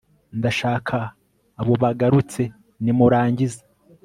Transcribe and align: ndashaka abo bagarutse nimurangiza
ndashaka 0.39 0.97
abo 1.61 1.73
bagarutse 1.83 2.41
nimurangiza 2.83 3.61